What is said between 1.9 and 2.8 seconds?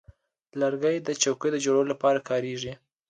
لپاره کارېږي.